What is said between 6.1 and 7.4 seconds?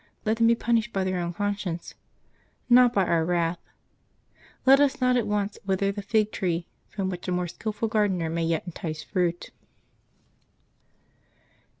tree, from which a